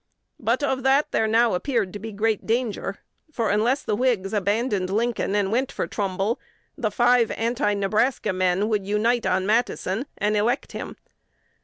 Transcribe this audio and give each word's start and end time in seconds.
But 0.39 0.63
of 0.63 0.81
that 0.81 1.11
there 1.11 1.27
now 1.27 1.53
appeared 1.53 1.93
to 1.93 1.99
be 1.99 2.11
great 2.11 2.47
danger; 2.47 2.97
for, 3.31 3.51
unless 3.51 3.83
the 3.83 3.95
Whigs 3.95 4.33
abandoned 4.33 4.89
Lincoln 4.89 5.35
and 5.35 5.51
went 5.51 5.71
for 5.71 5.85
Trumbull, 5.85 6.39
the 6.75 6.89
five 6.89 7.29
Anti 7.29 7.75
Nebraska 7.75 8.33
men 8.33 8.67
would 8.67 8.87
unite 8.87 9.27
on 9.27 9.45
Matteson, 9.45 10.07
and 10.17 10.35
elect 10.35 10.71
him. 10.71 10.97